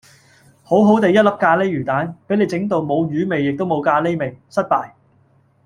[0.63, 4.93] 好好哋一粒咖喱魚蛋，俾你整到冇魚味亦都冇咖喱味，失敗